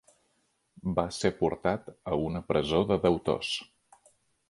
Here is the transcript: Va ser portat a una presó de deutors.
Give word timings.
Va 0.99 1.03
ser 1.17 1.31
portat 1.43 1.93
a 2.15 2.19
una 2.25 2.45
presó 2.51 2.83
de 2.93 3.01
deutors. 3.07 3.57